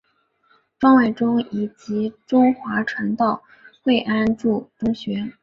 [0.79, 3.43] 庄伟忠以及中华传道
[3.83, 5.31] 会安柱中学。